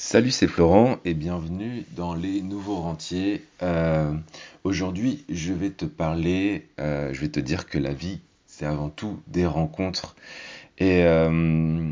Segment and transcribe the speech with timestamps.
[0.00, 3.44] Salut, c'est Florent et bienvenue dans les nouveaux rentiers.
[3.64, 4.14] Euh,
[4.62, 8.90] aujourd'hui, je vais te parler, euh, je vais te dire que la vie, c'est avant
[8.90, 10.14] tout des rencontres.
[10.78, 11.90] Et euh,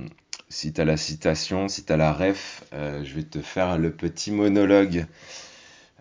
[0.48, 3.90] si tu as la citation, si tu as la ref, je vais te faire le
[3.90, 5.06] petit monologue.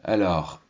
[0.03, 0.61] Alors,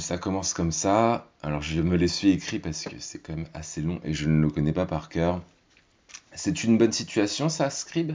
[0.00, 1.28] ça commence comme ça.
[1.44, 4.28] Alors, je me l'ai suis écrit parce que c'est quand même assez long et je
[4.28, 5.42] ne le connais pas par cœur.
[6.34, 8.14] C'est une bonne situation, ça, Scribe?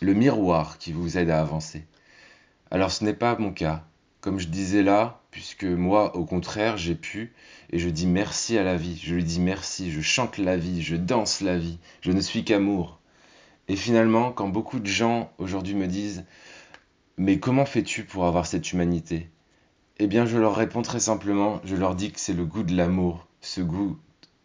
[0.00, 1.84] le miroir qui vous aide à avancer.
[2.70, 3.84] Alors ce n'est pas mon cas.
[4.20, 7.32] Comme je disais là, puisque moi, au contraire, j'ai pu,
[7.70, 10.82] et je dis merci à la vie, je lui dis merci, je chante la vie,
[10.82, 12.98] je danse la vie, je ne suis qu'amour.
[13.68, 16.24] Et finalement, quand beaucoup de gens aujourd'hui me disent
[17.16, 19.30] Mais comment fais-tu pour avoir cette humanité?
[19.98, 22.74] Eh bien, je leur réponds très simplement, je leur dis que c'est le goût de
[22.74, 23.98] l'amour, ce goût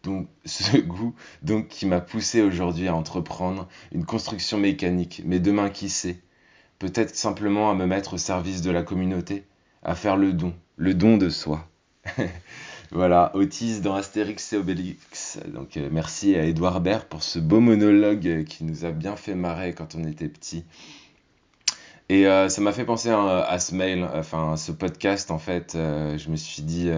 [0.06, 5.22] donc ce goût donc qui m'a poussé aujourd'hui à entreprendre une construction mécanique.
[5.26, 6.20] Mais demain, qui sait?
[6.78, 9.44] Peut-être simplement à me mettre au service de la communauté,
[9.82, 11.66] à faire le don, le don de soi.
[12.90, 15.38] voilà, Otis dans Astérix et Obélix.
[15.52, 19.34] Donc euh, merci à Edouard Baird pour ce beau monologue qui nous a bien fait
[19.34, 20.64] marrer quand on était petit.
[22.08, 25.74] Et euh, ça m'a fait penser à, ce mail, enfin ce podcast en fait.
[25.74, 26.90] Euh, je me suis dit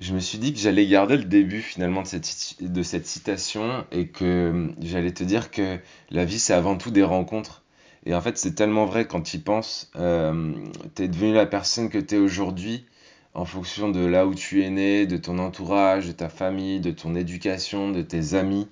[0.00, 3.84] je me suis dit que j'allais garder le début finalement de cette, de cette citation
[3.92, 5.78] et que euh, j'allais te dire que
[6.10, 7.62] la vie c'est avant tout des rencontres.
[8.06, 9.90] Et en fait c'est tellement vrai quand tu y penses.
[9.96, 10.52] Euh,
[10.94, 12.86] tu es devenu la personne que tu es aujourd'hui
[13.34, 16.90] en fonction de là où tu es né, de ton entourage, de ta famille, de
[16.90, 18.68] ton éducation, de tes amis.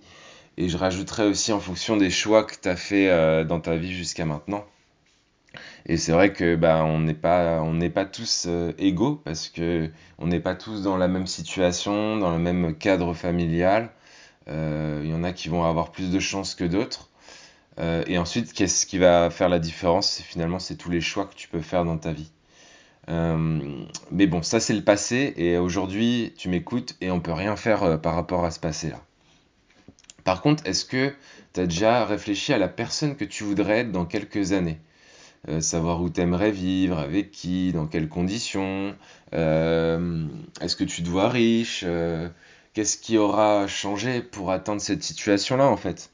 [0.56, 3.76] Et je rajouterais aussi en fonction des choix que tu as fait euh, dans ta
[3.76, 4.64] vie jusqu'à maintenant.
[5.86, 10.40] Et c'est vrai que bah, on n'est pas, tous euh, égaux parce que on n'est
[10.40, 13.90] pas tous dans la même situation, dans le même cadre familial.
[14.48, 17.10] Euh, il y en a qui vont avoir plus de chance que d'autres.
[17.78, 20.20] Euh, et ensuite, qu'est-ce qui va faire la différence?
[20.22, 22.30] Finalement, c'est tous les choix que tu peux faire dans ta vie.
[23.08, 28.00] mais bon, ça c'est le passé et aujourd'hui, tu m'écoutes et on peut rien faire
[28.00, 29.00] par rapport à ce passé-là.
[30.24, 31.12] Par contre, est-ce que
[31.54, 34.78] tu as déjà réfléchi à la personne que tu voudrais être dans quelques années?
[35.48, 38.94] Euh, savoir où t'aimerais vivre, avec qui, dans quelles conditions,
[39.32, 40.26] euh,
[40.60, 42.28] est-ce que tu te vois riche, euh,
[42.74, 46.10] qu'est-ce qui aura changé pour atteindre cette situation-là en fait?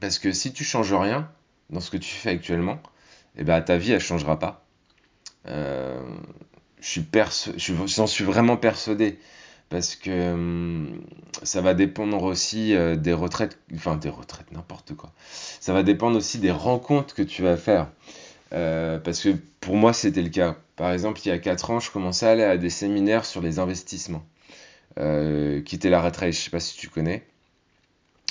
[0.00, 1.28] Parce que si tu changes rien
[1.70, 2.80] dans ce que tu fais actuellement,
[3.36, 4.64] eh ben, ta vie elle changera pas.
[5.46, 6.00] je
[6.80, 7.04] suis
[7.86, 9.18] j'en suis vraiment persuadé
[9.70, 11.00] parce que hum,
[11.42, 15.12] ça va dépendre aussi des retraites, enfin des retraites, n'importe quoi.
[15.60, 17.88] Ça va dépendre aussi des rencontres que tu vas faire.
[18.52, 19.30] Euh, parce que
[19.60, 20.56] pour moi, c'était le cas.
[20.76, 23.40] Par exemple, il y a 4 ans, je commençais à aller à des séminaires sur
[23.40, 24.24] les investissements.
[24.98, 27.26] Euh, quitter la retraite, je sais pas si tu connais.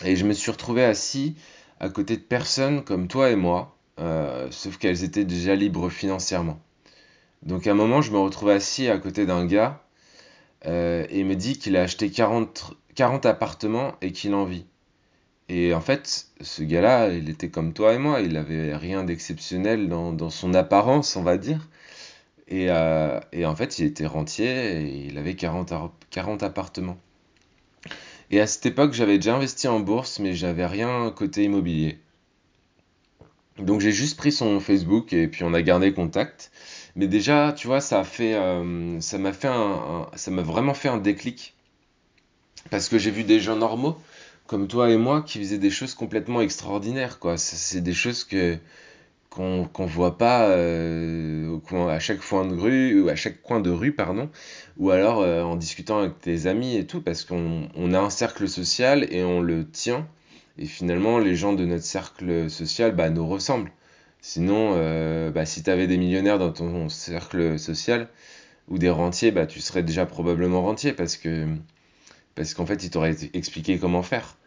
[0.06, 1.36] Et je me suis retrouvé assis
[1.80, 6.60] à côté de personnes comme toi et moi, euh, sauf qu'elles étaient déjà libres financièrement.
[7.44, 9.82] Donc à un moment, je me retrouvais assis à côté d'un gars
[10.66, 14.66] et il me dit qu'il a acheté 40, 40 appartements et qu'il en vit.
[15.50, 19.90] Et en fait, ce gars-là, il était comme toi et moi, il n'avait rien d'exceptionnel
[19.90, 21.68] dans, son apparence, on va dire.
[22.48, 25.74] Et, euh, en fait, il était rentier et il avait 40,
[26.12, 27.00] 40 appartements.
[28.32, 31.98] Et à cette époque, j'avais déjà investi en bourse, mais j'avais rien côté immobilier.
[33.60, 36.52] Donc j'ai juste pris son Facebook et puis on a gardé contact.
[36.96, 41.56] Mais déjà, tu vois, ça euh, m'a fait un, ça m'a vraiment fait un déclic.
[42.72, 43.98] Parce que j'ai vu des gens normaux
[44.48, 47.38] comme toi et moi qui faisaient des choses complètement extraordinaires quoi.
[47.38, 48.58] C'est des choses que
[49.30, 53.70] qu'on qu'on voit pas euh, à chaque coin de rue ou à chaque coin de
[53.70, 54.30] rue pardon.
[54.78, 58.10] Ou alors euh, en discutant avec tes amis et tout parce qu'on on a un
[58.10, 60.08] cercle social et on le tient
[60.60, 63.72] et finalement les gens de notre cercle social bah, nous ressemblent
[64.22, 68.08] sinon euh, bah, si tu avais des millionnaires dans ton cercle social
[68.68, 71.48] ou des rentiers bah tu serais déjà probablement rentier parce que
[72.36, 74.38] parce qu'en fait ils t'auraient expliqué comment faire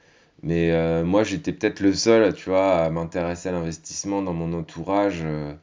[0.43, 4.53] mais euh, moi, j'étais peut-être le seul, tu vois, à m'intéresser à l'investissement dans mon
[4.55, 5.55] entourage euh,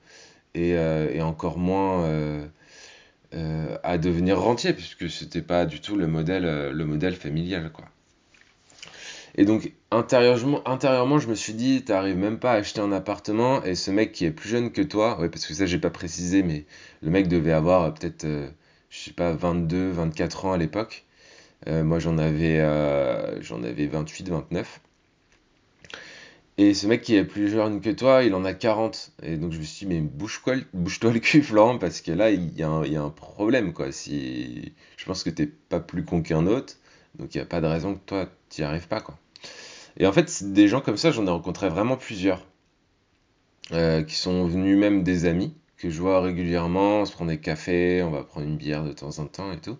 [0.56, 2.07] et, euh, et, encore moins
[3.84, 7.86] à devenir rentier, puisque c'était pas du tout le modèle, le modèle familial, quoi.
[9.39, 13.63] Et donc, intérieurement, intérieurement, je me suis dit, t'arrives même pas à acheter un appartement,
[13.63, 16.44] et ce mec qui est plus jeune que toi, parce que ça, j'ai pas précisé,
[16.44, 16.65] mais
[17.01, 18.50] le mec devait avoir euh, peut-être, euh,
[18.89, 21.06] je sais pas, 22, 24 ans à l'époque.
[21.69, 22.59] Euh, moi, j'en avais,
[23.39, 24.81] j'en avais 28, 29.
[26.57, 29.13] Et ce mec qui est plus jeune que toi, il en a 40.
[29.24, 32.53] Et donc, je me suis dit, mais bouge-toi le cul, Florent, parce que là, il
[32.57, 33.94] y a un, y a un problème, quoi.
[33.94, 34.74] Si...
[34.97, 36.74] Je pense que t'es pas plus con qu'un autre,
[37.18, 39.18] donc il n'y a pas de raison que toi, t'y arrives pas, quoi.
[39.97, 42.45] Et en fait, des gens comme ça, j'en ai rencontré vraiment plusieurs,
[43.71, 47.39] euh, qui sont venus même des amis, que je vois régulièrement, on se prend des
[47.39, 49.77] cafés, on va prendre une bière de temps en temps et tout,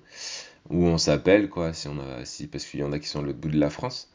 [0.70, 3.24] ou on s'appelle, quoi, si on a, parce qu'il y en a qui sont à
[3.24, 4.12] l'autre bout de la France.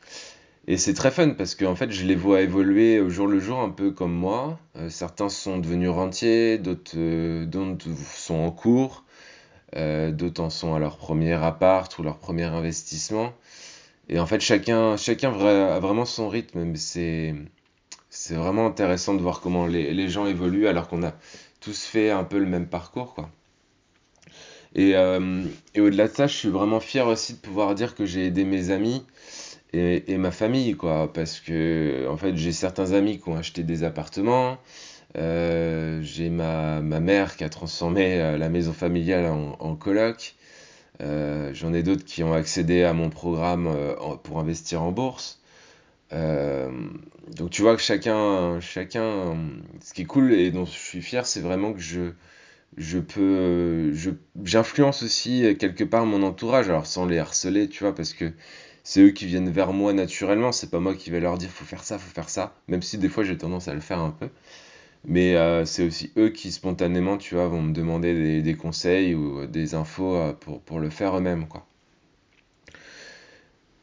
[0.67, 3.61] Et c'est très fun parce qu'en fait, je les vois évoluer au jour le jour,
[3.61, 4.59] un peu comme moi.
[4.77, 7.77] Euh, certains sont devenus rentiers, d'autres euh,
[8.15, 9.05] sont en cours,
[9.77, 13.33] d'autres en sont à leur premier appart ou leur premier investissement.
[14.09, 17.35] Et en fait, chacun, a vraiment son rythme, c'est,
[18.31, 21.15] vraiment intéressant de voir comment les, gens évoluent alors qu'on a
[21.61, 23.31] tous fait un peu le même parcours, quoi.
[24.77, 28.07] Et, euh, et au-delà de ça, je suis vraiment fier aussi de pouvoir dire que
[28.07, 29.05] j'ai aidé mes amis
[29.73, 33.83] et, ma famille, quoi, parce que en fait, j'ai certains amis qui ont acheté des
[33.83, 34.59] appartements,
[35.17, 40.35] euh, j'ai ma, mère qui a transformé euh, la maison familiale en, en coloc,
[41.01, 45.41] j'en ai d'autres qui ont accédé à mon programme euh, pour investir en bourse.
[46.13, 46.71] Euh,
[47.37, 49.37] donc tu vois que chacun, chacun,
[49.81, 52.13] ce qui est cool et dont je suis fier, c'est vraiment que je,
[52.77, 54.11] je peux, je,
[54.45, 58.33] j'influence aussi euh, quelque part mon entourage, alors sans les harceler, tu vois, parce que
[58.85, 61.65] c'est eux qui viennent vers moi naturellement, c'est pas moi qui vais leur dire faut
[61.65, 64.11] faire ça, faut faire ça, même si des fois j'ai tendance à le faire un
[64.11, 64.29] peu,
[65.07, 69.41] mais euh, c'est aussi eux qui spontanément, tu vois, vont me demander des, conseils ou
[69.41, 71.67] euh, des infos euh, pour, le faire eux-mêmes, quoi.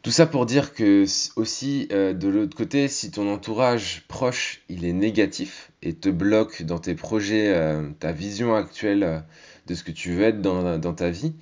[0.01, 4.93] Tout ça pour dire que aussi, de l'autre côté, si ton entourage proche, il est
[4.93, 7.55] négatif et te bloque dans tes projets,
[7.99, 9.23] ta vision actuelle
[9.67, 11.35] de ce que tu veux être dans, ta vie,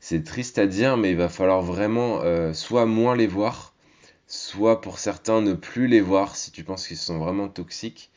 [0.00, 2.22] c'est triste à dire, mais il va falloir vraiment
[2.54, 3.74] soit moins les voir,
[4.26, 8.10] soit pour certains ne plus les voir si tu penses qu'ils sont vraiment toxiques,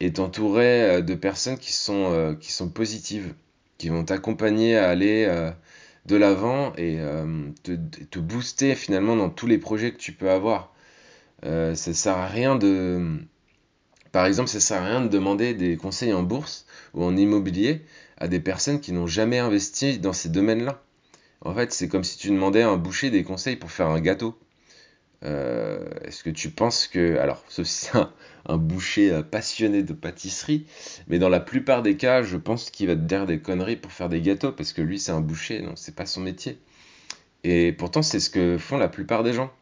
[0.00, 3.34] et t'entourer euh, de personnes qui sont, euh, qui sont positives,
[3.78, 5.50] qui vont t'accompagner à aller euh,
[6.06, 6.98] de l'avant et
[7.64, 10.72] te, te booster finalement dans tous les projets que tu peux avoir.
[11.42, 13.18] Ça sert à rien de,
[14.12, 17.84] par exemple, ça sert à rien de demander des conseils en bourse ou en immobilier
[18.18, 20.82] à des personnes qui n'ont jamais investi dans ces domaines-là.
[21.42, 24.00] En fait, c'est comme si tu demandais à un boucher des conseils pour faire un
[24.00, 24.38] gâteau.
[25.24, 27.98] Euh, est-ce que tu penses que, alors, sauf si c'est
[28.46, 30.66] un, boucher euh, passionné de pâtisserie,
[31.08, 33.92] mais dans la plupart des cas, je pense qu'il va te dire des conneries pour
[33.92, 36.58] faire des gâteaux, parce que lui, c'est un boucher, donc c'est pas son métier.
[37.44, 39.52] Et pourtant, c'est ce que font la plupart des gens.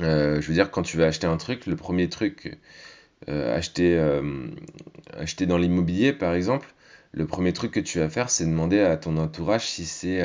[0.00, 2.58] Euh, je veux dire, quand tu vas acheter un truc, le premier truc
[3.26, 3.96] acheté
[5.46, 6.74] dans l'immobilier, par exemple,
[7.12, 10.22] le premier truc que tu vas faire, c'est demander à ton entourage si c'est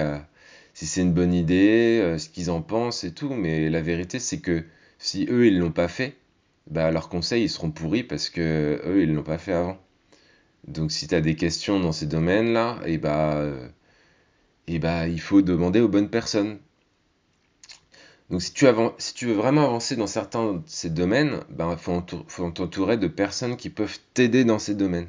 [0.75, 3.31] si c'est une bonne idée, euh, ce qu'ils en pensent et tout.
[3.35, 4.65] Mais la vérité, c'est que
[4.99, 6.17] si eux, ils l'ont pas fait,
[6.69, 9.79] bah, leurs conseils, ils seront pourris parce que eux, ils l'ont pas fait avant.
[10.67, 13.67] Donc, si tu as des questions dans ces domaines-là, et bah, euh,
[14.67, 16.59] et bah, il faut demander aux bonnes personnes.
[18.29, 18.65] Donc, si tu,
[19.25, 23.55] veux vraiment avancer dans certains de ces domaines, il faut, entour- faut t'entourer de personnes
[23.57, 25.07] qui peuvent t'aider dans ces domaines.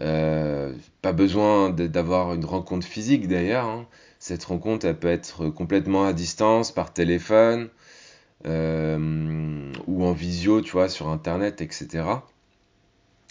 [0.00, 3.66] Euh, pas besoin d'avoir une rencontre physique d'ailleurs.
[3.66, 3.86] hein.
[4.26, 7.68] Cette rencontre, elle peut être complètement à distance, par téléphone,
[8.46, 12.04] euh, ou en visio, tu vois, sur Internet, etc.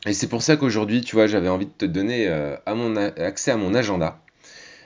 [0.06, 2.56] Et c'est pour ça qu'aujourd'hui, tu vois, j'avais envie de te donner euh,
[3.18, 4.22] accès à mon agenda.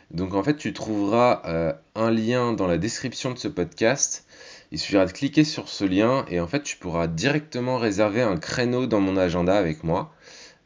[0.10, 4.26] Donc en fait, tu trouveras euh, un lien dans la description de ce podcast.
[4.72, 8.38] Il suffira de cliquer sur ce lien et en fait, tu pourras directement réserver un
[8.38, 10.14] créneau dans mon agenda avec moi.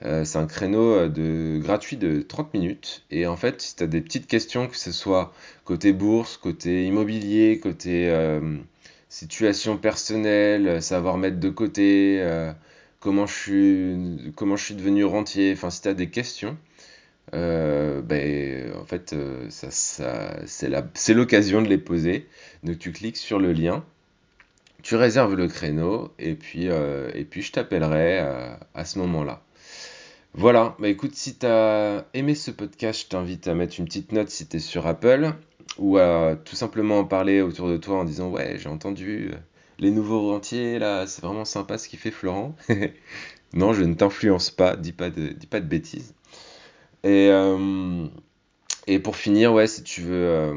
[0.03, 3.03] Euh, c'est un créneau euh, gratuit de 30 minutes.
[3.11, 5.33] Et en fait, si tu as des petites questions, que ce soit
[5.65, 8.57] côté bourse, côté immobilier, côté euh,
[9.09, 12.23] situation personnelle, savoir mettre de côté,
[12.99, 16.57] comment je suis, devenu rentier, enfin, si tu as des questions,
[17.33, 19.15] ben, en fait,
[19.49, 22.27] c'est l'occasion de les poser.
[22.63, 23.83] Donc, tu cliques sur le lien,
[24.83, 28.19] tu réserves le créneau, et puis, je t'appellerai
[28.73, 29.43] à ce moment-là.
[30.33, 34.29] Voilà, bah écoute, si t'as aimé ce podcast, je t'invite à mettre une petite note
[34.29, 35.33] si t'es sur Apple,
[35.77, 39.37] ou à tout simplement en parler autour de toi en disant ouais, j'ai entendu euh,
[39.79, 42.55] les nouveaux rentiers là, c'est vraiment sympa ce qu'il fait Florent.
[43.53, 46.13] Non, je ne t'influence pas, dis pas de, dis bêtises.
[47.03, 48.07] Et, euh,
[48.87, 50.55] Et pour finir, ouais, si tu veux, euh,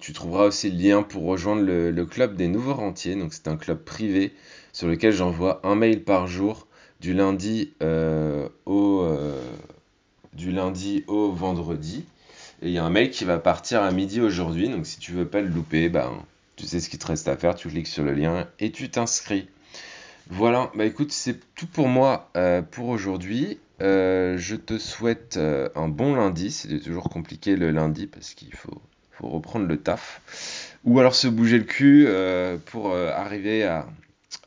[0.00, 3.16] tu trouveras aussi le lien pour rejoindre le, club des nouveaux rentiers.
[3.16, 4.34] Donc c'est un club privé
[4.72, 6.66] sur lequel j'envoie un mail par jour
[7.00, 7.74] du lundi
[8.80, 9.40] euh,
[10.32, 12.04] du lundi au vendredi.
[12.62, 14.68] Et il y a un mail qui va partir à midi aujourd'hui.
[14.68, 16.12] Donc si tu veux pas le louper, ben
[16.56, 17.54] tu sais ce qu'il te reste à faire.
[17.54, 19.48] Tu cliques sur le lien et tu t'inscris.
[20.30, 23.58] Voilà, bah écoute, c'est tout pour moi euh, pour aujourd'hui.
[23.80, 25.38] Euh, je te souhaite
[25.74, 26.50] un bon lundi.
[26.50, 28.80] C'est toujours compliqué le lundi parce qu'il faut,
[29.20, 30.78] reprendre le taf.
[30.84, 32.08] Ou alors se bouger le cul
[32.66, 33.86] pour arriver à,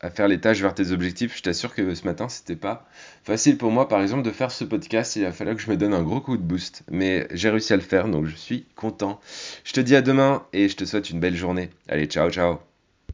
[0.01, 1.37] à faire les tâches vers tes objectifs.
[1.37, 2.87] Je t'assure que ce matin, c'était pas
[3.23, 5.15] facile pour moi, par exemple, de faire ce podcast.
[5.15, 6.83] Il a fallu que je me donne un gros coup de boost.
[6.89, 9.19] Mais j'ai réussi à le faire, donc je suis content.
[9.63, 11.69] Je te dis à demain et je te souhaite une belle journée.
[11.87, 12.64] Allez, ciao, ciao.